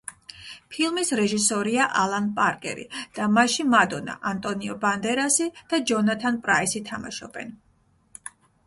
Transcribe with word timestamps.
ფილმის 0.75 1.11
რეჟისორია 1.19 1.85
ალან 2.03 2.31
პარკერი 2.39 2.85
და 3.19 3.27
მასში 3.35 3.67
მადონა, 3.75 4.17
ანტონიო 4.33 4.79
ბანდერასი 4.87 5.49
და 5.75 5.83
ჯონათან 5.93 6.45
პრაისი 6.49 6.87
თამაშობენ. 6.91 7.59